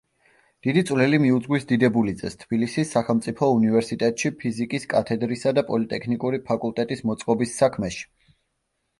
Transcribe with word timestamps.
დიდი 0.65 0.81
წვლილი 0.89 1.17
მიუძღვის 1.23 1.65
დიდებულიძეს 1.71 2.37
თბილისის 2.43 2.93
სახელმწიფო 2.95 3.49
უნივერსიტეტში 3.57 4.31
ფიზიკის 4.39 4.87
კათედრისა 4.93 5.53
და 5.59 5.63
პოლიტექნიკური 5.67 6.41
ფაკულტეტის 6.47 7.05
მოწყობის 7.11 7.53
საქმეში. 7.61 8.03